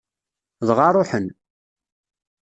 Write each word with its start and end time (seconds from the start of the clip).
Dɣa 0.67 0.87
ṛuḥen. 0.95 1.27